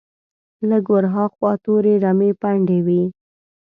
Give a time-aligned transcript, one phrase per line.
[0.69, 3.01] لږ ور هاخوا تورې رمې پنډې وې.